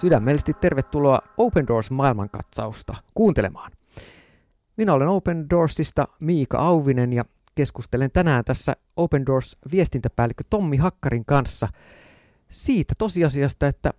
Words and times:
Sydämellisesti 0.00 0.54
tervetuloa 0.54 1.18
Open 1.36 1.66
Doors 1.66 1.90
maailmankatsausta 1.90 2.94
kuuntelemaan. 3.14 3.72
Minä 4.76 4.92
olen 4.92 5.08
Open 5.08 5.50
Doorsista 5.50 6.08
Miika 6.20 6.58
Auvinen 6.58 7.12
ja 7.12 7.24
keskustelen 7.54 8.10
tänään 8.10 8.44
tässä 8.44 8.76
Open 8.96 9.26
Doors 9.26 9.56
viestintäpäällikkö 9.72 10.44
Tommi 10.50 10.76
Hakkarin 10.76 11.24
kanssa 11.24 11.68
siitä 12.48 12.94
tosiasiasta, 12.98 13.66
että 13.66 13.90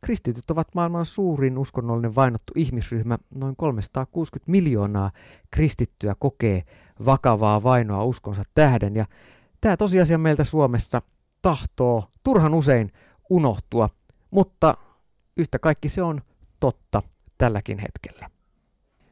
kristityt 0.00 0.50
ovat 0.50 0.74
maailman 0.74 1.06
suurin 1.06 1.58
uskonnollinen 1.58 2.14
vainottu 2.14 2.52
ihmisryhmä. 2.56 3.18
Noin 3.34 3.56
360 3.56 4.50
miljoonaa 4.50 5.10
kristittyä 5.50 6.14
kokee 6.18 6.62
vakavaa 7.06 7.62
vainoa 7.62 8.04
uskonsa 8.04 8.42
tähden 8.54 8.96
ja 8.96 9.06
tämä 9.60 9.76
tosiasia 9.76 10.18
meiltä 10.18 10.44
Suomessa 10.44 11.02
tahtoo 11.42 12.04
turhan 12.24 12.54
usein 12.54 12.92
unohtua, 13.30 13.88
mutta 14.30 14.74
yhtä 15.38 15.58
kaikki 15.58 15.88
se 15.88 16.02
on 16.02 16.20
totta 16.60 17.02
tälläkin 17.38 17.78
hetkellä. 17.78 18.30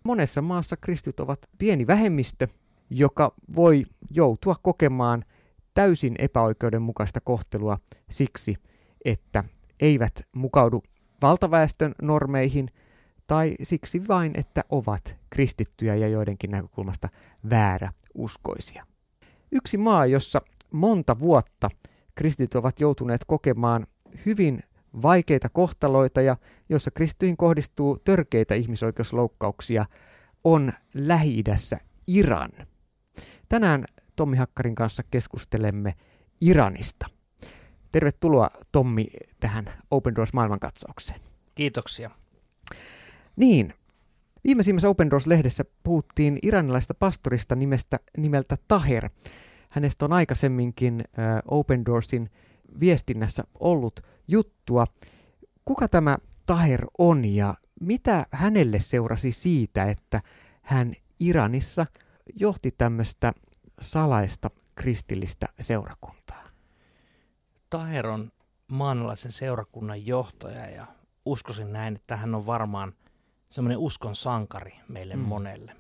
Monessa 0.05 0.43
maassa 0.43 0.77
kristit 0.77 1.21
ovat 1.21 1.39
pieni 1.59 1.87
vähemmistö, 1.87 2.49
joka 2.91 3.35
voi 3.57 3.85
joutua 4.11 4.57
kokemaan 4.63 5.25
täysin 5.75 6.15
epäoikeudenmukaista 6.19 7.21
kohtelua 7.21 7.79
siksi, 8.11 8.57
että 9.05 9.45
eivät 9.81 10.29
mukaudu 10.37 10.83
valtaväestön 11.23 11.95
normeihin 12.03 12.71
tai 13.27 13.55
siksi 13.63 14.09
vain, 14.09 14.33
että 14.35 14.65
ovat 14.69 15.17
kristittyjä 15.31 15.95
ja 15.95 16.09
joidenkin 16.09 16.51
näkökulmasta 16.51 17.09
väärä 17.51 17.93
uskoisia. 18.15 18.87
Yksi 19.53 19.77
maa, 19.77 20.07
jossa 20.07 20.43
monta 20.71 21.19
vuotta 21.19 21.71
kristit 22.15 22.55
ovat 22.55 22.81
joutuneet 22.81 23.25
kokemaan 23.27 23.87
hyvin 24.27 24.63
vaikeita 25.03 25.49
kohtaloita 25.49 26.21
ja 26.21 26.37
jossa 26.69 26.91
kristyihin 26.91 27.37
kohdistuu 27.37 27.99
törkeitä 28.05 28.55
ihmisoikeusloukkauksia, 28.55 29.87
on 30.45 30.73
Lähi-idässä 30.95 31.79
Iran. 32.07 32.51
Tänään 33.49 33.85
Tommi 34.17 34.37
Hakkarin 34.37 34.75
kanssa 34.75 35.03
keskustelemme 35.11 35.95
Iranista. 36.41 37.07
Tervetuloa 37.93 38.51
Tommi 38.73 39.07
tähän 39.41 39.73
Open 39.91 40.15
Doors 40.15 40.33
maailmankatsaukseen. 40.33 41.21
Kiitoksia. 41.55 42.11
Niin, 43.37 43.75
viimeisimmässä 44.45 44.89
Open 44.89 45.11
Doors-lehdessä 45.11 45.65
puhuttiin 45.83 46.39
iranilaista 46.43 46.95
pastorista 46.95 47.55
nimestä, 47.55 47.99
nimeltä 48.17 48.57
Taher. 48.69 49.11
Hänestä 49.71 50.05
on 50.05 50.13
aikaisemminkin 50.13 51.01
äh, 51.01 51.43
Open 51.49 51.85
Doorsin 51.85 52.31
viestinnässä 52.81 53.45
ollut 53.61 54.01
juttua. 54.29 54.85
Kuka 55.65 55.89
tämä 55.89 56.17
Taher 56.47 56.87
on 56.99 57.25
ja 57.25 57.55
mitä 57.81 58.27
hänelle 58.31 58.81
seurasi 58.81 59.33
siitä, 59.33 59.85
että 59.85 60.21
hän 60.63 60.95
Iranissa 61.21 61.87
johti 62.41 62.71
tämmöistä 62.71 63.33
salaista 63.81 64.51
kristillistä 64.75 65.47
seurakuntaa? 65.61 66.45
Taher 67.71 68.07
on 68.07 68.33
maanalaisen 68.69 69.33
seurakunnan 69.33 70.07
johtaja 70.07 70.71
ja 70.71 70.87
uskoisin 71.25 71.73
näin, 71.73 71.97
että 71.97 72.17
hän 72.17 72.35
on 72.35 72.47
varmaan 72.47 72.93
semmoinen 73.51 73.79
uskon 73.79 74.17
sankari 74.17 74.75
meille 74.89 75.17
mm. 75.17 75.23
monelle. 75.23 75.77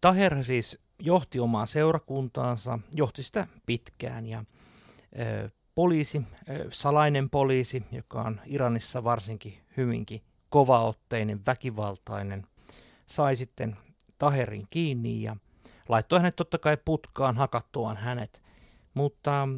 Taher 0.00 0.44
siis 0.44 0.78
johti 0.98 1.40
omaa 1.40 1.66
seurakuntaansa, 1.66 2.78
johti 2.92 3.22
sitä 3.22 3.46
pitkään 3.66 4.26
ja 4.26 4.44
ö, 5.18 5.50
poliisi, 5.74 6.22
salainen 6.70 7.30
poliisi, 7.30 7.84
joka 7.92 8.22
on 8.22 8.40
Iranissa 8.46 9.04
varsinkin 9.04 9.58
hyvinkin 9.76 10.22
kovaotteinen, 10.48 11.40
väkivaltainen, 11.46 12.46
sai 13.06 13.36
sitten 13.36 13.76
Taherin 14.18 14.66
kiinni 14.70 15.22
ja 15.22 15.36
laittoi 15.88 16.18
hänet 16.18 16.36
totta 16.36 16.58
kai 16.58 16.76
putkaan 16.84 17.36
hakattuaan 17.36 17.96
hänet, 17.96 18.42
mutta 18.94 19.48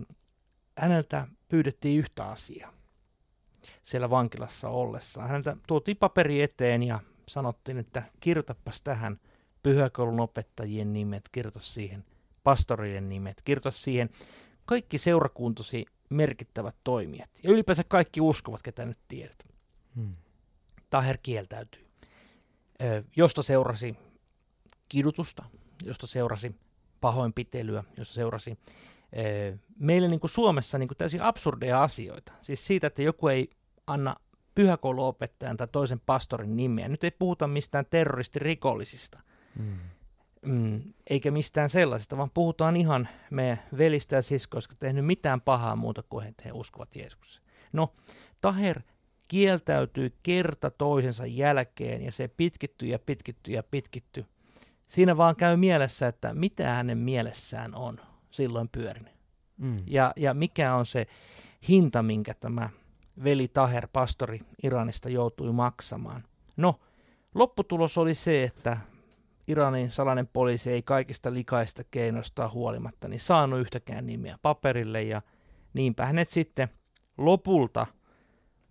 häneltä 0.79 1.27
pyydettiin 1.49 1.99
yhtä 1.99 2.25
asiaa 2.25 2.73
siellä 3.83 4.11
vankilassa 4.11 4.69
ollessa. 4.69 5.23
Häneltä 5.23 5.57
tuotiin 5.67 5.97
paperi 5.97 6.43
eteen 6.43 6.83
ja 6.83 7.01
sanottiin, 7.29 7.79
että 7.79 8.03
kirjoitapas 8.21 8.83
tähän 8.83 9.21
pyhäkoulun 9.63 10.21
opettajien 10.21 10.93
nimet, 10.93 11.29
kirjoita 11.33 11.61
siihen 11.61 12.05
pastorien 12.45 13.09
nimet, 13.09 13.43
kirjoita 13.45 13.71
siihen 13.71 14.11
kaikki 14.65 14.99
seurakuntosi 14.99 15.87
merkittävät 16.11 16.77
toimijat 16.85 17.31
ja 17.43 17.51
ylipäänsä 17.51 17.85
kaikki 17.89 18.21
uskovat, 18.21 18.63
ketä 18.63 18.87
nyt 18.87 18.99
tiedät. 19.09 19.47
Hmm. 19.97 20.17
Taher 20.91 21.19
kieltäytyi, 21.23 21.87
josta 23.17 23.43
seurasi 23.43 23.99
kidutusta, 24.89 25.45
josta 25.85 26.07
seurasi 26.07 26.57
pahoinpitelyä, 27.01 27.85
josta 27.97 28.15
seurasi 28.15 28.59
meille 29.79 30.09
niin 30.09 30.21
kuin 30.21 30.31
Suomessa 30.31 30.79
niin 30.79 30.89
kuin 30.89 30.99
täysin 30.99 31.23
absurdeja 31.23 31.83
asioita. 31.83 32.33
Siis 32.43 32.67
siitä, 32.67 32.87
että 32.87 33.03
joku 33.03 33.29
ei 33.29 33.51
anna 33.87 34.17
pyhäkouluopettajan 34.55 35.57
tai 35.57 35.69
toisen 35.73 36.01
pastorin 36.07 36.57
nimeä. 36.57 36.89
Nyt 36.89 37.05
ei 37.05 37.11
puhuta 37.11 37.47
mistään 37.47 37.87
terroristirikollisista, 37.91 39.21
mm. 39.59 39.79
Mm, 40.47 40.83
eikä 41.11 41.31
mistään 41.31 41.69
sellaisista, 41.69 42.17
vaan 42.17 42.31
puhutaan 42.35 42.77
ihan 42.77 43.09
meidän 43.31 43.63
velistä 43.79 44.17
ja 44.17 44.23
siskoista, 44.23 44.73
jotka 44.73 44.87
tehnyt 44.87 45.07
mitään 45.07 45.41
pahaa 45.41 45.77
muuta 45.77 46.03
kuin 46.03 46.35
he 46.45 46.53
uskovat 46.53 46.97
Jeesukseen. 46.97 47.47
No, 47.73 47.95
Taher 48.41 48.81
kieltäytyy 49.29 50.13
kerta 50.23 50.71
toisensa 50.71 51.27
jälkeen 51.27 52.03
ja 52.03 52.13
se 52.13 52.29
pitkittyy 52.29 52.89
ja 52.89 52.99
pitkittyy 52.99 53.55
ja 53.55 53.63
pitkittyy. 53.63 54.25
Siinä 54.89 55.17
vaan 55.17 55.37
käy 55.37 55.57
mielessä, 55.57 56.07
että 56.07 56.35
mitä 56.35 56.71
hänen 56.71 56.99
mielessään 56.99 57.75
on 57.75 58.01
silloin 58.31 58.69
pyörinyt. 58.69 59.13
Mm. 59.57 59.83
Ja, 59.87 60.13
ja 60.17 60.35
mikä 60.35 60.75
on 60.75 60.87
se 60.87 61.07
hinta, 61.69 62.03
minkä 62.03 62.35
tämä 62.35 62.71
veli 63.25 63.49
Taher, 63.49 63.89
pastori 63.93 64.41
Iranista, 64.63 65.09
joutui 65.09 65.53
maksamaan. 65.53 66.25
No, 66.57 66.81
lopputulos 67.35 67.99
oli 67.99 68.15
se, 68.15 68.43
että 68.43 68.77
Iranin 69.49 69.91
salainen 69.91 70.27
poliisi 70.27 70.71
ei 70.71 70.83
kaikista 70.83 71.33
likaista 71.33 71.83
keinoista 71.91 72.49
huolimatta 72.49 73.09
niin 73.09 73.21
saanut 73.21 73.61
yhtäkään 73.61 74.07
nimeä 74.07 74.39
paperille 74.43 75.03
ja 75.03 75.23
niinpä 75.75 76.07
hänet 76.07 76.29
sitten 76.29 76.69
lopulta 77.19 77.87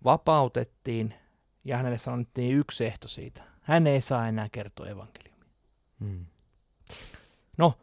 vapautettiin 0.04 1.14
ja 1.64 1.76
hänelle 1.76 1.98
sanottiin 1.98 2.56
yksi 2.56 2.86
ehto 2.86 3.08
siitä. 3.08 3.42
Hän 3.62 3.86
ei 3.86 4.00
saa 4.00 4.28
enää 4.28 4.48
kertoa 4.52 4.86
evankeliumia. 4.86 5.44
Hmm. 6.00 6.26
No, 7.58 7.74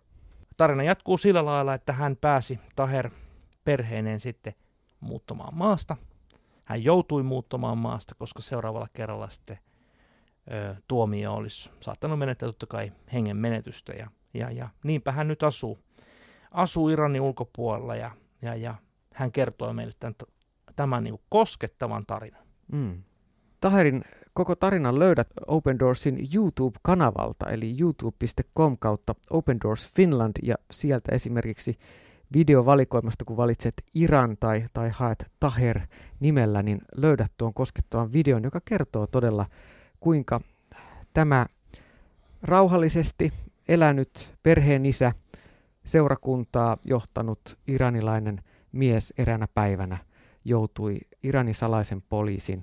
tarina 0.58 0.84
jatkuu 0.84 1.18
sillä 1.18 1.46
lailla, 1.46 1.74
että 1.74 1.94
hän 1.94 2.16
pääsi 2.16 2.60
Taher 2.76 3.10
perheineen 3.64 4.20
sitten 4.20 4.54
muuttamaan 5.00 5.58
maasta. 5.58 5.98
Hän 6.66 6.84
joutui 6.84 7.24
muuttamaan 7.24 7.78
maasta, 7.78 8.16
koska 8.16 8.42
seuraavalla 8.42 8.88
kerralla 8.94 9.30
sitten 9.30 9.60
tuomio 10.88 11.34
olisi 11.34 11.70
saattanut 11.80 12.20
menettää 12.20 12.48
totta 12.48 12.66
kai 12.66 12.92
hengen 13.14 13.38
menetystä. 13.38 13.94
Ja, 13.94 14.08
ja, 14.34 14.52
ja 14.52 14.70
niinpä 14.84 15.12
hän 15.12 15.28
nyt 15.28 15.44
asuu, 15.44 15.80
asuu 16.52 16.90
Iranin 16.90 17.22
ulkopuolella 17.22 17.96
ja, 17.96 18.12
ja, 18.42 18.56
ja 18.56 18.76
hän 19.14 19.32
kertoi 19.32 19.74
meille 19.74 19.94
tämän, 20.00 20.16
tämän 20.76 21.04
niin 21.04 21.20
koskettavan 21.30 22.06
tarinan. 22.06 22.44
Mm. 22.72 23.04
Taherin 23.62 24.04
koko 24.34 24.56
tarinan 24.56 25.00
löydät 25.00 25.28
Open 25.48 25.80
Doorsin 25.80 26.18
YouTube-kanavalta, 26.36 27.50
eli 27.50 27.76
youtube.com 27.80 28.78
kautta 28.78 29.16
Open 29.30 29.58
Doors 29.64 29.96
Finland, 29.96 30.34
ja 30.44 30.56
sieltä 30.72 31.16
esimerkiksi 31.16 31.78
videovalikoimasta, 32.34 33.26
kun 33.26 33.38
valitset 33.38 33.74
Iran 33.96 34.38
tai, 34.40 34.66
tai 34.74 34.90
haet 34.94 35.32
Taher 35.40 35.80
nimellä, 36.20 36.64
niin 36.64 36.82
löydät 36.96 37.32
tuon 37.38 37.54
koskettavan 37.54 38.14
videon, 38.14 38.44
joka 38.44 38.62
kertoo 38.66 39.08
todella, 39.08 39.46
kuinka 40.04 40.42
tämä 41.14 41.46
rauhallisesti 42.42 43.34
elänyt 43.68 44.34
perheen 44.44 44.86
isä, 44.86 45.12
seurakuntaa 45.86 46.78
johtanut 46.86 47.58
iranilainen 47.68 48.44
mies 48.72 49.14
eräänä 49.18 49.48
päivänä 49.54 49.98
joutui 50.46 50.98
Iranin 51.24 51.56
salaisen 51.56 52.02
poliisin 52.02 52.62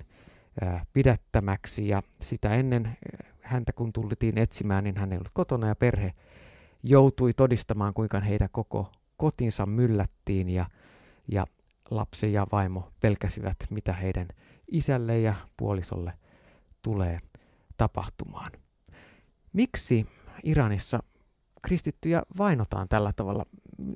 pidättämäksi 0.93 1.87
ja 1.87 2.01
sitä 2.21 2.49
ennen 2.49 2.97
häntä 3.41 3.73
kun 3.73 3.93
tultiin 3.93 4.37
etsimään, 4.37 4.83
niin 4.83 4.97
hän 4.97 5.11
ei 5.11 5.17
ollut 5.17 5.31
kotona 5.33 5.67
ja 5.67 5.75
perhe 5.75 6.13
joutui 6.83 7.33
todistamaan, 7.33 7.93
kuinka 7.93 8.19
heitä 8.19 8.49
koko 8.51 8.91
kotinsa 9.17 9.65
myllättiin 9.65 10.49
ja, 10.49 10.65
ja 11.27 11.45
lapsi 11.91 12.33
ja 12.33 12.47
vaimo 12.51 12.91
pelkäsivät, 12.99 13.57
mitä 13.69 13.93
heidän 13.93 14.27
isälle 14.71 15.19
ja 15.19 15.33
puolisolle 15.57 16.13
tulee 16.81 17.19
tapahtumaan. 17.81 18.51
Miksi 19.53 20.07
Iranissa 20.43 20.99
kristittyjä 21.61 22.21
vainotaan 22.37 22.89
tällä 22.89 23.13
tavalla? 23.15 23.45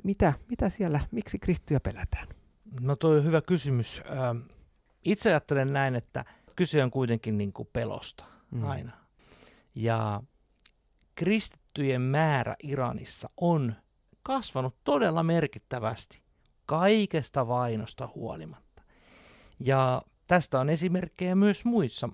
Mitä, 0.03 0.33
mitä 0.49 0.69
siellä, 0.69 0.99
miksi 1.11 1.39
kristittyjä 1.39 1.79
pelätään? 1.79 2.27
No 2.79 2.95
toi 2.95 3.17
on 3.17 3.23
hyvä 3.23 3.41
kysymys. 3.41 4.01
Itse 5.03 5.29
ajattelen 5.29 5.73
näin, 5.73 5.95
että 5.95 6.25
kyse 6.55 6.83
on 6.83 6.91
kuitenkin 6.91 7.37
niin 7.37 7.53
kuin 7.53 7.69
pelosta 7.73 8.25
mm. 8.51 8.63
aina. 8.63 8.91
Ja 9.75 10.23
kristittyjen 11.15 12.01
määrä 12.01 12.55
Iranissa 12.63 13.29
on 13.37 13.75
kasvanut 14.23 14.75
todella 14.83 15.23
merkittävästi 15.23 16.21
kaikesta 16.65 17.47
vainosta 17.47 18.09
huolimatta. 18.15 18.81
Ja 19.59 20.01
tästä 20.27 20.59
on 20.59 20.69
esimerkkejä 20.69 21.35
myös 21.35 21.65
muissa, 21.65 22.09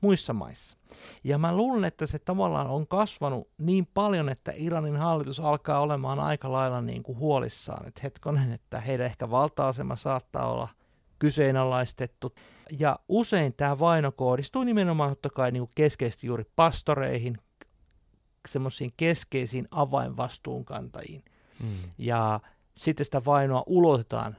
muissa 0.00 0.32
maissa. 0.32 0.78
Ja 1.24 1.38
mä 1.38 1.56
luulen, 1.56 1.84
että 1.84 2.06
se 2.06 2.18
tavallaan 2.18 2.66
on 2.66 2.86
kasvanut 2.86 3.48
niin 3.58 3.88
paljon, 3.94 4.28
että 4.28 4.52
Iranin 4.56 4.96
hallitus 4.96 5.40
alkaa 5.40 5.80
olemaan 5.80 6.18
aika 6.18 6.52
lailla 6.52 6.80
niin 6.80 7.02
kuin 7.02 7.18
huolissaan. 7.18 7.88
Että 7.88 8.00
hetkonen, 8.02 8.52
että 8.52 8.80
heidän 8.80 9.06
ehkä 9.06 9.30
valta-asema 9.30 9.96
saattaa 9.96 10.52
olla 10.52 10.68
kyseenalaistettu. 11.18 12.34
Ja 12.78 12.98
usein 13.08 13.54
tämä 13.54 13.78
vaino 13.78 14.12
kohdistuu 14.12 14.64
nimenomaan 14.64 15.10
totta 15.10 15.30
kai 15.30 15.52
niin 15.52 15.60
kuin 15.60 15.72
keskeisesti 15.74 16.26
juuri 16.26 16.44
pastoreihin, 16.56 17.38
semmoisiin 18.48 18.92
keskeisiin 18.96 19.68
avainvastuunkantajiin. 19.70 21.24
Mm. 21.62 21.68
Ja 21.98 22.40
sitten 22.76 23.04
sitä 23.04 23.24
vainoa 23.24 23.62
ulotetaan 23.66 24.36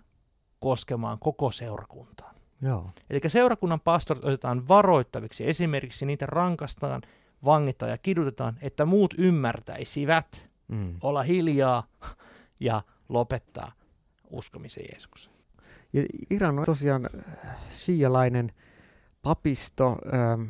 koskemaan 0.59 1.19
koko 1.19 1.51
seurakuntaa. 1.51 2.36
Joo. 2.61 2.89
Eli 3.09 3.19
seurakunnan 3.27 3.79
pastorit 3.79 4.23
otetaan 4.23 4.67
varoittaviksi. 4.67 5.49
Esimerkiksi 5.49 6.05
niitä 6.05 6.25
rankastaan, 6.25 7.01
vangitaan 7.45 7.91
ja 7.91 7.97
kidutetaan, 7.97 8.57
että 8.61 8.85
muut 8.85 9.13
ymmärtäisivät 9.17 10.49
mm. 10.67 10.95
olla 11.01 11.23
hiljaa 11.23 11.83
ja 12.59 12.81
lopettaa 13.09 13.71
uskomisen 14.29 14.85
Jeesukseen. 14.91 15.35
Ja 15.93 16.03
Iran 16.29 16.59
on 16.59 16.65
tosiaan 16.65 17.09
shialainen 17.71 18.51
papisto 19.21 19.97
ähm, 20.13 20.41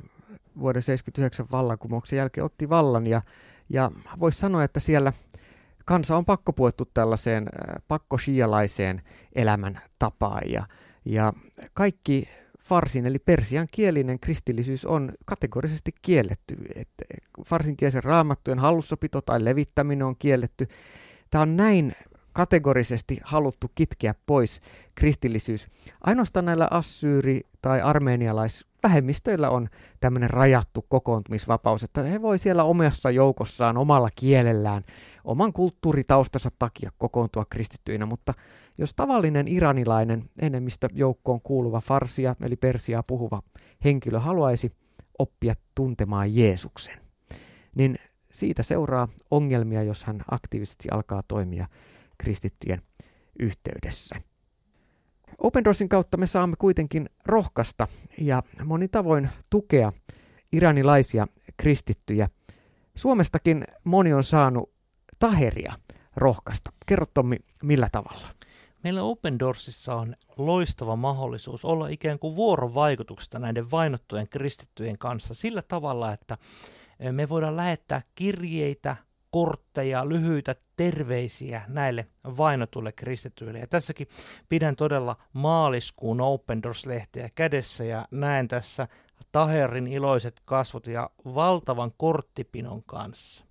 vuoden 0.59 0.81
79 0.81 1.45
vallankumouksen 1.51 2.17
jälkeen 2.17 2.45
otti 2.45 2.69
vallan 2.69 3.07
ja, 3.07 3.21
ja 3.69 3.91
voisi 4.19 4.39
sanoa, 4.39 4.63
että 4.63 4.79
siellä 4.79 5.13
kansa 5.85 6.17
on 6.17 6.25
pakkopuettu 6.25 6.85
tällaiseen 6.93 7.43
äh, 7.43 7.75
pakkoshialaiseen 7.87 9.01
elämäntapaan 9.35 10.51
ja, 10.51 10.65
ja 11.07 11.33
kaikki 11.73 12.29
farsin 12.59 13.05
eli 13.05 13.19
persian 13.19 13.67
kielinen 13.71 14.19
kristillisyys 14.19 14.85
on 14.85 15.13
kategorisesti 15.25 15.91
kielletty. 16.01 16.57
että 16.75 17.05
farsinkielisen 17.45 18.03
raamattujen 18.03 18.59
hallussapito 18.59 19.21
tai 19.21 19.45
levittäminen 19.45 20.07
on 20.07 20.15
kielletty. 20.19 20.67
Tämä 21.29 21.41
on 21.41 21.57
näin 21.57 21.95
kategorisesti 22.37 23.19
haluttu 23.23 23.71
kitkeä 23.75 24.15
pois 24.25 24.61
kristillisyys. 24.95 25.67
Ainoastaan 26.01 26.45
näillä 26.45 26.67
assyyri- 26.71 27.41
tai 27.61 27.81
armeenialaisvähemmistöillä 27.81 29.49
on 29.49 29.69
tämmöinen 29.99 30.29
rajattu 30.29 30.85
kokoontumisvapaus, 30.89 31.83
että 31.83 32.03
he 32.03 32.21
voi 32.21 32.39
siellä 32.39 32.63
omassa 32.63 33.11
joukossaan, 33.11 33.77
omalla 33.77 34.09
kielellään, 34.15 34.83
oman 35.23 35.53
kulttuuritaustansa 35.53 36.49
takia 36.59 36.91
kokoontua 36.97 37.45
kristittyinä, 37.49 38.05
mutta 38.05 38.33
jos 38.77 38.93
tavallinen 38.93 39.47
iranilainen 39.47 40.29
enemmistöjoukkoon 40.41 41.41
kuuluva 41.41 41.81
farsia 41.81 42.35
eli 42.41 42.55
persiaa 42.55 43.03
puhuva 43.03 43.41
henkilö 43.83 44.19
haluaisi 44.19 44.71
oppia 45.19 45.53
tuntemaan 45.75 46.35
Jeesuksen, 46.35 46.99
niin 47.75 47.95
siitä 48.31 48.63
seuraa 48.63 49.07
ongelmia, 49.31 49.83
jos 49.83 50.03
hän 50.03 50.23
aktiivisesti 50.31 50.89
alkaa 50.91 51.23
toimia 51.27 51.67
kristittyjen 52.17 52.81
yhteydessä. 53.39 54.15
Open 55.37 55.63
Doorsin 55.63 55.89
kautta 55.89 56.17
me 56.17 56.27
saamme 56.27 56.55
kuitenkin 56.59 57.09
rohkaista 57.25 57.87
ja 58.21 58.43
monin 58.65 58.89
tavoin 58.89 59.29
tukea 59.49 59.93
iranilaisia 60.51 61.27
kristittyjä. 61.57 62.29
Suomestakin 62.95 63.63
moni 63.83 64.13
on 64.13 64.23
saanut 64.23 64.71
taheria 65.19 65.73
rohkaista. 66.15 66.71
Kerro 66.85 67.05
Tommi, 67.13 67.37
millä 67.63 67.89
tavalla? 67.91 68.27
Meillä 68.83 69.03
Open 69.03 69.39
Doorsissa 69.39 69.95
on 69.95 70.15
loistava 70.37 70.95
mahdollisuus 70.95 71.65
olla 71.65 71.87
ikään 71.87 72.19
kuin 72.19 72.35
vuorovaikutuksesta 72.35 73.39
näiden 73.39 73.71
vainottujen 73.71 74.29
kristittyjen 74.29 74.97
kanssa 74.97 75.33
sillä 75.33 75.61
tavalla, 75.61 76.13
että 76.13 76.37
me 77.11 77.29
voidaan 77.29 77.57
lähettää 77.57 78.01
kirjeitä, 78.15 78.95
kortteja, 79.31 80.09
lyhyitä 80.09 80.55
terveisiä 80.77 81.61
näille 81.67 82.07
vainotuille 82.37 82.91
kristityille. 82.91 83.59
Ja 83.59 83.67
tässäkin 83.67 84.07
pidän 84.49 84.75
todella 84.75 85.15
maaliskuun 85.33 86.21
Open 86.21 86.63
Doors-lehteä 86.63 87.29
kädessä 87.35 87.83
ja 87.83 88.05
näen 88.11 88.47
tässä 88.47 88.87
Taherin 89.31 89.87
iloiset 89.87 90.41
kasvot 90.45 90.87
ja 90.87 91.09
valtavan 91.25 91.91
korttipinon 91.97 92.83
kanssa. 92.83 93.45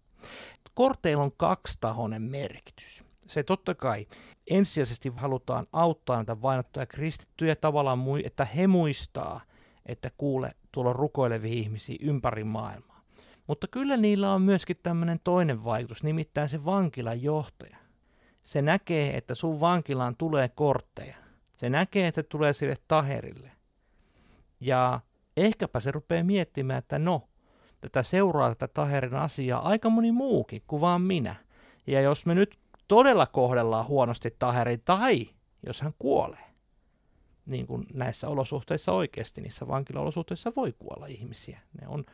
Korteilla 0.75 1.23
on 1.23 1.33
kaksitahoinen 1.37 2.23
merkitys. 2.23 3.05
Se 3.27 3.43
totta 3.43 3.75
kai 3.75 4.07
ensisijaisesti 4.51 5.13
halutaan 5.17 5.67
auttaa 5.73 6.17
näitä 6.17 6.43
vainottuja 6.43 6.87
kristittyjä 6.87 7.57
tavallaan, 7.57 8.01
että 8.25 8.45
he 8.45 8.67
muistaa, 8.67 9.41
että 9.87 10.11
kuule, 10.19 10.53
tuolla 10.73 10.91
on 10.91 10.97
rukoilevia 10.97 11.53
ihmisiä 11.53 11.97
ympäri 12.01 12.45
maailmaa. 12.45 12.96
Mutta 13.47 13.67
kyllä 13.69 13.97
niillä 13.97 14.33
on 14.33 14.43
myöskin 14.43 14.77
tämmöinen 14.83 15.21
toinen 15.25 15.65
vaikutus, 15.65 16.03
nimittäin 16.03 16.49
se 16.49 16.65
vankilan 16.65 17.23
johtaja. 17.23 17.77
Se 18.43 18.63
näkee, 18.63 19.17
että 19.17 19.35
sun 19.35 19.61
vankilaan 19.61 20.17
tulee 20.17 20.49
kortteja. 20.49 21.17
Se 21.57 21.71
näkee, 21.71 22.07
että 22.07 22.23
tulee 22.23 22.53
sille 22.53 22.77
taherille. 22.89 23.51
Ja 24.61 25.01
ehkäpä 25.37 25.81
se 25.81 25.91
rupeaa 25.91 26.25
miettimään, 26.25 26.79
että 26.79 26.99
no, 26.99 27.29
tätä 27.81 28.03
seuraa 28.03 28.55
tätä 28.55 28.69
taherin 28.75 29.15
asiaa 29.15 29.69
aika 29.69 29.91
moni 29.91 30.13
muukin 30.13 30.63
kuin 30.67 30.81
vaan 30.81 31.03
minä. 31.03 31.37
Ja 31.87 32.01
jos 32.01 32.27
me 32.27 32.35
nyt 32.35 32.59
todella 32.89 33.27
kohdellaan 33.27 33.87
huonosti 33.87 34.35
taherin 34.39 34.83
tai 34.85 35.29
jos 35.67 35.81
hän 35.81 35.93
kuolee, 35.99 36.45
niin 37.47 37.67
kuin 37.67 37.87
näissä 37.95 38.29
olosuhteissa 38.29 38.93
oikeasti, 38.93 39.41
niissä 39.41 39.69
vankilaolosuhteissa 39.69 40.53
voi 40.57 40.75
kuolla 40.79 41.07
ihmisiä. 41.07 41.61
Ne 41.81 41.89
on 41.89 42.05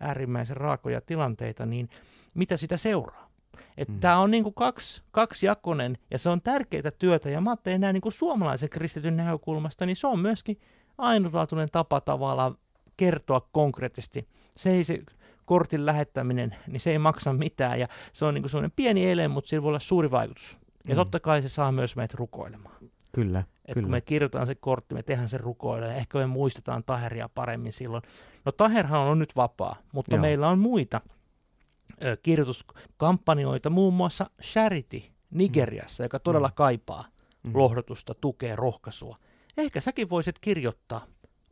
äärimmäisen 0.00 0.56
raakoja 0.56 1.00
tilanteita, 1.00 1.66
niin 1.66 1.88
mitä 2.34 2.56
sitä 2.56 2.76
seuraa? 2.76 3.28
Että 3.76 3.94
mm. 3.94 4.00
Tämä 4.00 4.18
on 4.18 4.30
niin 4.30 4.42
kuin 4.42 4.54
kaksi, 4.54 5.02
kaksijakonen 5.10 5.98
ja 6.10 6.18
se 6.18 6.28
on 6.28 6.42
tärkeää 6.42 6.90
työtä 6.98 7.30
ja 7.30 7.40
mä 7.40 7.50
ajattelen 7.50 7.80
näin 7.80 7.94
niin 7.94 8.00
kuin 8.00 8.12
suomalaisen 8.12 8.68
kristityn 8.68 9.16
näkökulmasta, 9.16 9.86
niin 9.86 9.96
se 9.96 10.06
on 10.06 10.20
myöskin 10.20 10.60
ainutlaatuinen 10.98 11.68
tapa 11.72 12.00
tavallaan 12.00 12.58
kertoa 12.96 13.48
konkreettisesti. 13.52 14.28
Se 14.56 14.70
ei 14.70 14.84
se 14.84 15.02
kortin 15.44 15.86
lähettäminen, 15.86 16.56
niin 16.66 16.80
se 16.80 16.90
ei 16.90 16.98
maksa 16.98 17.32
mitään 17.32 17.80
ja 17.80 17.88
se 18.12 18.24
on 18.24 18.34
niin 18.34 18.42
kuin 18.42 18.50
sellainen 18.50 18.72
pieni 18.76 19.10
ele, 19.10 19.28
mutta 19.28 19.48
sillä 19.48 19.62
voi 19.62 19.68
olla 19.68 19.78
suuri 19.78 20.10
vaikutus. 20.10 20.58
Ja 20.88 20.94
mm. 20.94 20.96
totta 20.96 21.20
kai 21.20 21.42
se 21.42 21.48
saa 21.48 21.72
myös 21.72 21.96
meitä 21.96 22.14
rukoilemaan. 22.18 22.76
Kyllä. 23.12 23.38
Et 23.38 23.74
kyllä. 23.74 23.84
kun 23.84 23.90
me 23.90 24.00
kirjoitetaan 24.00 24.46
se 24.46 24.54
kortti, 24.54 24.94
me 24.94 25.02
tehdään 25.02 25.28
se 25.28 25.38
rukoille, 25.38 25.96
ehkä 25.96 26.18
me 26.18 26.26
muistetaan 26.26 26.84
Taheria 26.84 27.28
paremmin 27.28 27.72
silloin. 27.72 28.02
No 28.44 28.52
Taherhan 28.52 29.00
on 29.00 29.18
nyt 29.18 29.36
vapaa, 29.36 29.76
mutta 29.92 30.14
Joo. 30.14 30.22
meillä 30.22 30.48
on 30.48 30.58
muita 30.58 31.00
ö, 32.04 32.16
kirjoituskampanjoita, 32.22 33.70
muun 33.70 33.94
muassa 33.94 34.30
Charity 34.42 35.02
Nigeriassa, 35.30 36.02
mm. 36.02 36.04
joka 36.04 36.18
todella 36.18 36.48
mm. 36.48 36.54
kaipaa 36.54 37.04
mm. 37.42 37.50
lohdutusta, 37.54 38.14
tukea, 38.14 38.56
rohkaisua. 38.56 39.16
Ehkä 39.56 39.80
säkin 39.80 40.10
voisit 40.10 40.38
kirjoittaa 40.38 41.06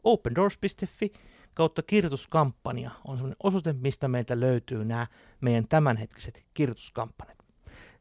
opendoors.fi 0.04 1.12
kautta 1.54 1.82
kirjoituskampanja 1.82 2.90
on 3.04 3.16
sellainen 3.16 3.36
osoite, 3.42 3.72
mistä 3.72 4.08
meiltä 4.08 4.40
löytyy 4.40 4.84
nämä 4.84 5.06
meidän 5.40 5.68
tämänhetkiset 5.68 6.42
kirjoituskampanjat. 6.54 7.38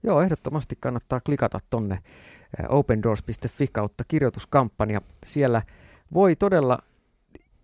Joo, 0.03 0.21
ehdottomasti 0.21 0.75
kannattaa 0.79 1.21
klikata 1.21 1.59
tonne 1.69 1.99
opendoors.fi 2.69 3.67
kautta 3.67 4.03
kirjoituskampanja. 4.07 5.01
Siellä 5.25 5.61
voi 6.13 6.35
todella 6.35 6.79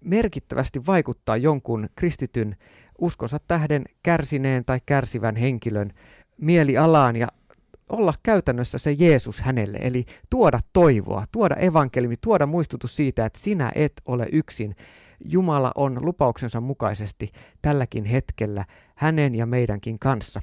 merkittävästi 0.03 0.85
vaikuttaa 0.85 1.37
jonkun 1.37 1.89
kristityn 1.95 2.55
uskonsa 2.99 3.39
tähden 3.47 3.85
kärsineen 4.03 4.65
tai 4.65 4.79
kärsivän 4.85 5.35
henkilön 5.35 5.93
mielialaan 6.37 7.15
ja 7.15 7.27
olla 7.89 8.13
käytännössä 8.23 8.77
se 8.77 8.91
Jeesus 8.91 9.41
hänelle, 9.41 9.77
eli 9.81 10.05
tuoda 10.29 10.59
toivoa, 10.73 11.25
tuoda 11.31 11.55
evankeliumi, 11.55 12.15
tuoda 12.21 12.45
muistutus 12.45 12.95
siitä, 12.95 13.25
että 13.25 13.39
sinä 13.39 13.71
et 13.75 13.93
ole 14.07 14.27
yksin. 14.31 14.75
Jumala 15.25 15.71
on 15.75 16.05
lupauksensa 16.05 16.61
mukaisesti 16.61 17.31
tälläkin 17.61 18.05
hetkellä 18.05 18.65
hänen 18.95 19.35
ja 19.35 19.45
meidänkin 19.45 19.99
kanssa. 19.99 20.41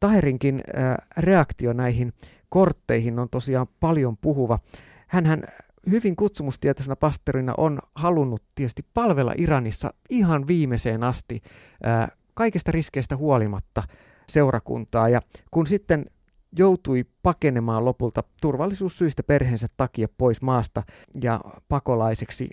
Taherinkin 0.00 0.62
äh, 0.78 0.96
reaktio 1.16 1.72
näihin 1.72 2.12
kortteihin 2.48 3.18
on 3.18 3.28
tosiaan 3.30 3.66
paljon 3.80 4.16
puhuva. 4.16 4.58
Hänhän 5.06 5.44
hyvin 5.90 6.16
kutsumustietoisena 6.16 6.96
pastorina 6.96 7.54
on 7.56 7.78
halunnut 7.94 8.42
tietysti 8.54 8.84
palvella 8.94 9.32
Iranissa 9.36 9.94
ihan 10.10 10.46
viimeiseen 10.46 11.02
asti 11.02 11.42
äh, 11.86 12.10
kaikista 12.34 12.72
riskeistä 12.72 13.16
huolimatta 13.16 13.82
seurakuntaa. 14.28 15.08
Ja 15.08 15.20
kun 15.50 15.66
sitten 15.66 16.06
joutui 16.58 17.04
pakenemaan 17.22 17.84
lopulta 17.84 18.22
turvallisuussyistä 18.40 19.22
perheensä 19.22 19.66
takia 19.76 20.08
pois 20.18 20.42
maasta 20.42 20.82
ja 21.22 21.40
pakolaiseksi 21.68 22.50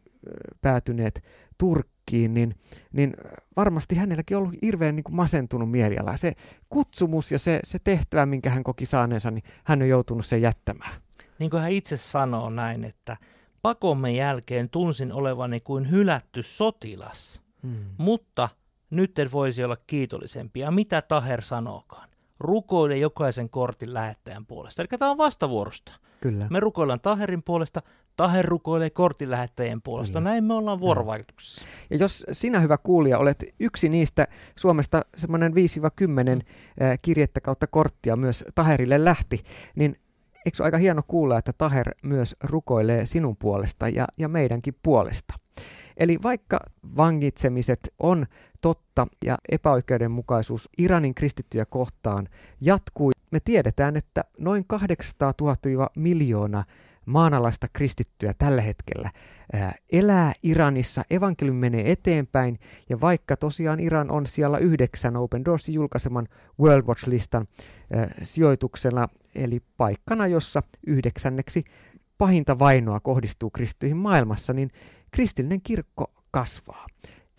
päätyneet 0.61 1.23
Turkkiin, 1.57 2.33
niin, 2.33 2.55
niin 2.93 3.13
varmasti 3.55 3.95
hänelläkin 3.95 4.37
on 4.37 4.43
ollut 4.43 4.61
hirveän 4.61 4.95
niin 4.95 5.03
kuin 5.03 5.15
masentunut 5.15 5.71
mieliala. 5.71 6.17
Se 6.17 6.33
kutsumus 6.69 7.31
ja 7.31 7.39
se, 7.39 7.59
se 7.63 7.79
tehtävä, 7.83 8.25
minkä 8.25 8.49
hän 8.49 8.63
koki 8.63 8.85
saaneensa, 8.85 9.31
niin 9.31 9.43
hän 9.63 9.81
on 9.81 9.89
joutunut 9.89 10.25
sen 10.25 10.41
jättämään. 10.41 11.01
Niin 11.39 11.49
kuin 11.49 11.61
hän 11.61 11.71
itse 11.71 11.97
sanoo 11.97 12.49
näin, 12.49 12.83
että 12.83 13.17
pakomme 13.61 14.11
jälkeen 14.11 14.69
tunsin 14.69 15.13
olevani 15.13 15.59
kuin 15.59 15.91
hylätty 15.91 16.43
sotilas, 16.43 17.41
hmm. 17.63 17.85
mutta 17.97 18.49
nyt 18.89 19.19
en 19.19 19.31
voisi 19.31 19.63
olla 19.63 19.77
kiitollisempi. 19.87 20.59
Ja 20.59 20.71
mitä 20.71 21.01
Taher 21.01 21.41
sanookaan? 21.41 22.09
Rukoile 22.39 22.97
jokaisen 22.97 23.49
kortin 23.49 23.93
lähettäjän 23.93 24.45
puolesta. 24.45 24.81
Eli 24.81 24.87
tämä 24.87 25.11
on 25.11 25.17
vastavuorosta. 25.17 25.93
Kyllä. 26.21 26.47
Me 26.49 26.59
rukoillaan 26.59 26.99
Taherin 26.99 27.43
puolesta, 27.43 27.81
Taher 28.15 28.45
rukoilee 28.45 28.89
kortin 28.89 29.31
lähettäjien 29.31 29.81
puolesta. 29.81 30.19
Kyllä. 30.19 30.29
Näin 30.29 30.43
me 30.43 30.53
ollaan 30.53 30.79
vuorovaikutuksessa. 30.79 31.65
Ja 31.89 31.97
jos 31.97 32.25
sinä, 32.31 32.59
hyvä 32.59 32.77
kuulija, 32.77 33.17
olet 33.17 33.43
yksi 33.59 33.89
niistä 33.89 34.27
Suomesta 34.55 35.01
semmoinen 35.17 35.53
5-10 35.53 35.55
mm. 35.55 36.41
kirjettä 37.01 37.41
kautta 37.41 37.67
korttia 37.67 38.15
myös 38.15 38.45
Taherille 38.55 39.03
lähti, 39.05 39.43
niin 39.75 39.95
eikö 40.49 40.63
aika 40.63 40.77
hieno 40.77 41.01
kuulla, 41.07 41.37
että 41.37 41.53
Taher 41.53 41.89
myös 42.03 42.35
rukoilee 42.43 43.05
sinun 43.05 43.37
puolesta 43.37 43.89
ja, 43.89 44.07
ja 44.17 44.27
meidänkin 44.27 44.75
puolesta. 44.83 45.33
Eli 45.97 46.17
vaikka 46.23 46.59
vangitsemiset 46.97 47.79
on 47.99 48.25
totta 48.61 49.07
ja 49.25 49.37
epäoikeudenmukaisuus 49.49 50.69
Iranin 50.77 51.15
kristittyjä 51.15 51.65
kohtaan 51.65 52.27
jatkuu, 52.61 53.11
me 53.31 53.39
tiedetään, 53.39 53.97
että 53.97 54.23
noin 54.39 54.65
800 54.67 55.33
000 55.41 55.89
miljoonaa 55.97 56.65
maanalaista 57.05 57.67
kristittyä 57.73 58.33
tällä 58.37 58.61
hetkellä 58.61 59.11
ää, 59.53 59.73
elää 59.91 60.33
Iranissa, 60.43 61.01
evankeliumi 61.11 61.59
menee 61.59 61.91
eteenpäin, 61.91 62.59
ja 62.89 63.01
vaikka 63.01 63.37
tosiaan 63.37 63.79
Iran 63.79 64.11
on 64.11 64.27
siellä 64.27 64.57
yhdeksän 64.57 65.17
Open 65.17 65.45
Doorsin 65.45 65.75
julkaiseman 65.75 66.27
World 66.59 66.85
Watch-listan 66.85 67.47
sijoituksena, 68.21 69.07
eli 69.35 69.59
paikkana, 69.77 70.27
jossa 70.27 70.63
yhdeksänneksi 70.87 71.63
pahinta 72.17 72.59
vainoa 72.59 72.99
kohdistuu 72.99 73.49
kristittyihin 73.49 73.97
maailmassa, 73.97 74.53
niin 74.53 74.71
kristillinen 75.11 75.61
kirkko 75.61 76.11
kasvaa. 76.31 76.87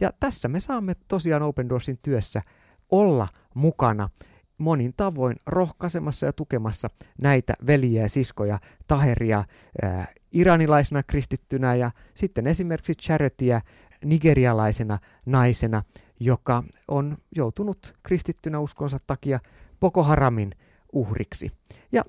Ja 0.00 0.10
tässä 0.20 0.48
me 0.48 0.60
saamme 0.60 0.94
tosiaan 1.08 1.42
Open 1.42 1.68
Doorsin 1.68 1.98
työssä 2.02 2.42
olla 2.90 3.28
mukana 3.54 4.08
monin 4.58 4.94
tavoin 4.96 5.36
rohkaisemassa 5.46 6.26
ja 6.26 6.32
tukemassa 6.32 6.90
näitä 7.22 7.54
veljiä 7.66 8.02
ja 8.02 8.08
siskoja, 8.08 8.58
Taheria 8.86 9.44
ää, 9.82 10.06
iranilaisena 10.32 11.02
kristittynä 11.02 11.74
ja 11.74 11.90
sitten 12.14 12.46
esimerkiksi 12.46 12.94
Charityä 12.94 13.60
nigerialaisena 14.04 14.98
naisena, 15.26 15.82
joka 16.20 16.64
on 16.88 17.18
joutunut 17.36 17.94
kristittynä 18.02 18.60
uskonsa 18.60 18.98
takia 19.06 19.40
Boko 19.80 20.02
Haramin 20.02 20.54
uhriksi. 20.92 21.50
Ja 21.92 22.02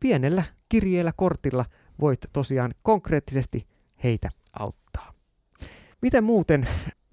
pienellä 0.00 0.44
kirjeellä 0.68 1.12
kortilla 1.16 1.64
voit 2.00 2.20
tosiaan 2.32 2.74
konkreettisesti 2.82 3.66
heitä 4.04 4.28
auttaa. 4.58 5.12
Miten 6.02 6.24
muuten 6.24 6.68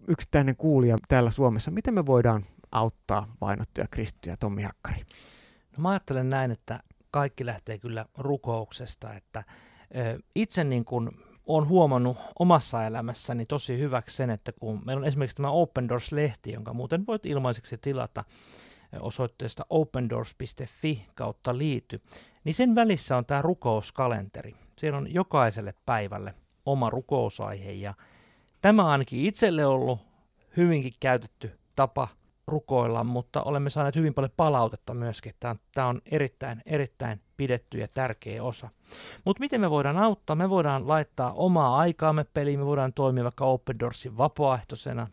yksittäinen 0.08 0.56
kuulija 0.56 0.98
täällä 1.08 1.32
Suomessa, 1.32 1.72
miten 1.72 1.94
me 1.94 2.06
voidaan 2.06 2.46
auttaa 2.72 3.36
vainottuja 3.42 3.88
kristittyjä, 3.92 4.38
Tommi 4.38 4.64
Hakkari? 4.64 5.02
No 5.78 5.82
mä 5.82 5.90
ajattelen 5.90 6.30
näin, 6.30 6.52
että 6.52 6.80
kaikki 7.12 7.46
lähtee 7.46 7.78
kyllä 7.78 8.06
rukouksesta, 8.18 9.14
että 9.14 9.44
itse 10.36 10.64
niin 10.64 10.86
kuin 10.86 11.10
olen 11.46 11.68
huomannut 11.68 12.18
omassa 12.40 12.86
elämässäni 12.86 13.46
tosi 13.46 13.80
hyväksi 13.80 14.16
sen, 14.16 14.30
että 14.30 14.52
kun 14.52 14.82
meillä 14.86 15.00
on 15.00 15.08
esimerkiksi 15.08 15.36
tämä 15.36 15.50
Open 15.50 15.90
Doors-lehti, 15.90 16.52
jonka 16.52 16.74
muuten 16.74 17.06
voit 17.08 17.26
ilmaiseksi 17.26 17.78
tilata 17.78 18.24
osoitteesta 19.00 19.66
opendoors.fi 19.70 21.06
kautta 21.16 21.58
liity, 21.58 22.02
niin 22.44 22.56
sen 22.56 22.76
välissä 22.76 23.18
on 23.18 23.26
tämä 23.26 23.42
rukouskalenteri. 23.42 24.56
Siellä 24.78 24.98
on 24.98 25.14
jokaiselle 25.14 25.74
päivälle 25.86 26.34
oma 26.66 26.90
rukousaihe 26.90 27.72
ja 27.72 27.94
tämä 28.62 28.86
ainakin 28.86 29.26
itselle 29.26 29.66
ollut 29.66 30.00
hyvinkin 30.58 30.94
käytetty 31.00 31.60
tapa 31.76 32.08
rukoilla, 32.48 33.04
mutta 33.04 33.42
olemme 33.44 33.70
saaneet 33.70 33.96
hyvin 33.96 34.14
paljon 34.14 34.32
palautetta 34.38 34.94
myöskin. 34.94 35.34
Tämä 35.40 35.52
on, 35.52 35.60
tämä 35.74 35.88
on 35.88 36.02
erittäin, 36.12 36.62
erittäin 36.66 37.22
pidetty 37.38 37.78
ja 37.78 37.88
tärkeä 37.88 38.44
osa. 38.44 38.70
Mutta 39.26 39.40
miten 39.40 39.62
me 39.62 39.70
voidaan 39.70 39.98
auttaa? 39.98 40.36
Me 40.36 40.50
voidaan 40.50 40.88
laittaa 40.88 41.34
omaa 41.34 41.78
aikaamme 41.78 42.24
peliin, 42.24 42.60
me 42.60 42.66
voidaan 42.66 42.94
toimia 42.94 43.24
vaikka 43.24 43.46
Open 43.46 43.80
Doorsin 43.80 44.18
vapaaehtoisena, 44.18 45.08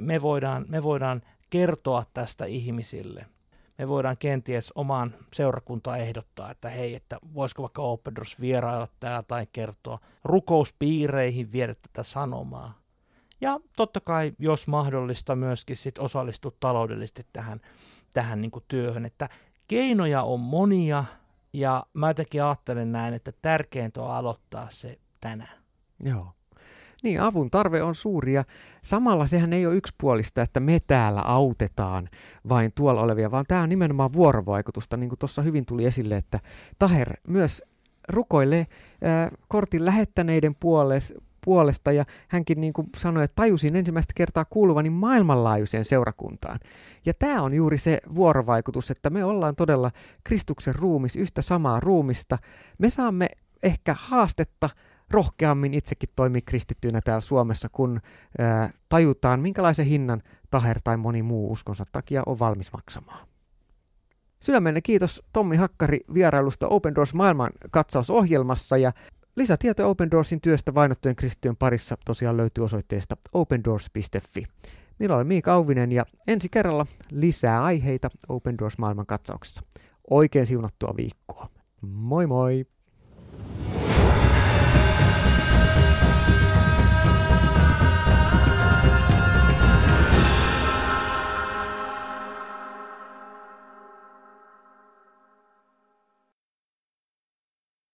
me 0.00 0.22
voidaan, 0.22 0.64
me 0.68 0.82
voidaan 0.82 1.22
kertoa 1.50 2.04
tästä 2.14 2.44
ihmisille. 2.44 3.26
Me 3.78 3.88
voidaan 3.88 4.16
kenties 4.18 4.72
omaan 4.74 5.14
seurakuntaan 5.32 6.00
ehdottaa, 6.00 6.50
että 6.50 6.68
hei, 6.68 6.94
että 6.94 7.18
voisiko 7.34 7.62
vaikka 7.62 7.82
Open 7.82 8.16
Doors 8.16 8.40
vierailla 8.40 8.88
täällä 9.00 9.22
tai 9.22 9.46
kertoa 9.52 9.98
rukouspiireihin 10.24 11.52
viedä 11.52 11.74
tätä 11.74 12.02
sanomaa. 12.02 12.78
Ja 13.40 13.60
totta 13.76 14.00
kai, 14.00 14.32
jos 14.38 14.66
mahdollista, 14.66 15.36
myöskin 15.36 15.76
sit 15.76 15.98
osallistua 15.98 16.52
taloudellisesti 16.60 17.26
tähän, 17.32 17.60
tähän 18.14 18.40
niin 18.40 18.52
työhön. 18.68 19.04
Että 19.04 19.28
keinoja 19.68 20.22
on 20.22 20.40
monia, 20.40 21.04
ja 21.52 21.86
mä 21.94 22.10
jotenkin 22.10 22.42
ajattelen 22.42 22.92
näin, 22.92 23.14
että 23.14 23.32
tärkeintä 23.42 24.02
on 24.02 24.10
aloittaa 24.10 24.66
se 24.70 24.98
tänään. 25.20 25.58
Joo. 26.04 26.32
Niin, 27.02 27.20
avun 27.20 27.50
tarve 27.50 27.82
on 27.82 27.94
suuri 27.94 28.32
ja 28.32 28.44
samalla 28.82 29.26
sehän 29.26 29.52
ei 29.52 29.66
ole 29.66 29.74
yksipuolista, 29.74 30.42
että 30.42 30.60
me 30.60 30.80
täällä 30.86 31.20
autetaan 31.20 32.08
vain 32.48 32.72
tuolla 32.74 33.00
olevia, 33.00 33.30
vaan 33.30 33.44
tämä 33.48 33.62
on 33.62 33.68
nimenomaan 33.68 34.12
vuorovaikutusta, 34.12 34.96
niin 34.96 35.08
kuin 35.08 35.18
tuossa 35.18 35.42
hyvin 35.42 35.66
tuli 35.66 35.84
esille, 35.84 36.16
että 36.16 36.38
Taher 36.78 37.12
myös 37.28 37.62
rukoilee 38.08 38.66
äh, 39.04 39.30
kortin 39.48 39.84
lähettäneiden 39.84 40.54
puolesta, 40.54 41.14
puolesta 41.44 41.92
ja 41.92 42.04
hänkin 42.28 42.60
niin 42.60 42.72
kuin 42.72 42.88
sanoi, 42.96 43.24
että 43.24 43.36
tajusin 43.36 43.76
ensimmäistä 43.76 44.12
kertaa 44.16 44.44
kuuluvani 44.44 44.90
maailmanlaajuiseen 44.90 45.84
seurakuntaan. 45.84 46.60
Ja 47.06 47.14
tämä 47.14 47.42
on 47.42 47.54
juuri 47.54 47.78
se 47.78 48.00
vuorovaikutus, 48.14 48.90
että 48.90 49.10
me 49.10 49.24
ollaan 49.24 49.56
todella 49.56 49.90
Kristuksen 50.24 50.74
ruumis, 50.74 51.16
yhtä 51.16 51.42
samaa 51.42 51.80
ruumista. 51.80 52.38
Me 52.78 52.90
saamme 52.90 53.28
ehkä 53.62 53.94
haastetta 53.98 54.70
rohkeammin 55.10 55.74
itsekin 55.74 56.08
toimia 56.16 56.40
kristittyinä 56.46 57.00
täällä 57.00 57.20
Suomessa, 57.20 57.68
kun 57.68 58.00
ää, 58.38 58.70
tajutaan, 58.88 59.40
minkälaisen 59.40 59.86
hinnan 59.86 60.22
Taher 60.50 60.80
tai 60.84 60.96
moni 60.96 61.22
muu 61.22 61.52
uskonsa 61.52 61.84
takia 61.92 62.22
on 62.26 62.38
valmis 62.38 62.72
maksamaan. 62.72 63.28
Sydämenne 64.40 64.80
kiitos 64.80 65.22
Tommi 65.32 65.56
Hakkari 65.56 66.00
vierailusta 66.14 66.68
Open 66.68 66.94
Doors 66.94 67.14
maailman 67.14 67.50
katsausohjelmassa 67.70 68.76
ja 68.76 68.92
lisätietoja 69.36 69.88
Open 69.88 70.10
Doorsin 70.10 70.40
työstä 70.40 70.74
vainottujen 70.74 71.16
kristittyjen 71.16 71.56
parissa 71.56 71.96
tosiaan 72.04 72.36
löytyy 72.36 72.64
osoitteesta 72.64 73.16
opendoors.fi. 73.32 74.44
Minä 74.98 75.14
olen 75.14 75.26
Miika 75.26 75.52
Auvinen 75.52 75.92
ja 75.92 76.06
ensi 76.26 76.48
kerralla 76.48 76.86
lisää 77.10 77.62
aiheita 77.64 78.08
Open 78.28 78.58
Doors 78.58 78.78
maailman 78.78 79.06
katsauksessa. 79.06 79.62
Oikein 80.10 80.46
siunattua 80.46 80.94
viikkoa. 80.96 81.48
Moi 81.80 82.26
moi! 82.26 82.66
Thank 84.98 85.26
you. 85.26 85.27